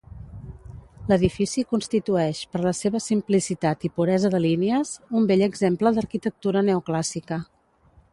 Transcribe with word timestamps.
L'edifici 1.09 1.63
constitueix, 1.73 2.39
per 2.55 2.61
la 2.63 2.73
seva 2.79 3.01
simplicitat 3.07 3.85
i 3.89 3.91
puresa 4.01 4.31
de 4.37 4.39
línies, 4.47 4.95
un 5.21 5.29
bell 5.33 5.45
exemple 5.49 5.93
d'arquitectura 5.99 6.65
neoclàssica. 6.71 7.39